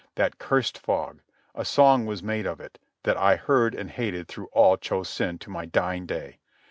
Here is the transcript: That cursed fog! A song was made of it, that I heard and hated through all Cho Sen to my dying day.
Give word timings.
That 0.15 0.39
cursed 0.39 0.79
fog! 0.79 1.19
A 1.53 1.63
song 1.63 2.07
was 2.07 2.23
made 2.23 2.47
of 2.47 2.59
it, 2.59 2.79
that 3.03 3.17
I 3.17 3.35
heard 3.35 3.75
and 3.75 3.91
hated 3.91 4.27
through 4.27 4.47
all 4.51 4.75
Cho 4.75 5.03
Sen 5.03 5.37
to 5.37 5.51
my 5.51 5.67
dying 5.67 6.07
day. 6.07 6.39